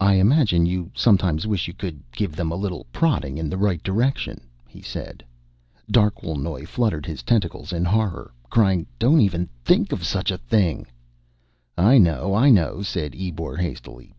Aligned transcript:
"I 0.00 0.16
imagine 0.16 0.66
you 0.66 0.90
sometimes 0.94 1.46
wish 1.46 1.66
you 1.66 1.72
could 1.72 2.02
give 2.12 2.36
them 2.36 2.50
a 2.50 2.56
little 2.56 2.84
prodding 2.92 3.38
in 3.38 3.48
the 3.48 3.56
right 3.56 3.82
direction," 3.82 4.42
he 4.68 4.82
said. 4.82 5.24
Darquelnoy 5.90 6.66
fluttered 6.68 7.06
his 7.06 7.22
tentacles 7.22 7.72
in 7.72 7.86
horror, 7.86 8.34
crying, 8.50 8.84
"Don't 8.98 9.22
even 9.22 9.48
think 9.64 9.90
of 9.90 10.04
such 10.04 10.30
a 10.30 10.36
thing!" 10.36 10.86
"I 11.78 11.96
know, 11.96 12.34
I 12.34 12.50
know," 12.50 12.82
said 12.82 13.14
Ebor 13.16 13.56
hastily. 13.56 14.10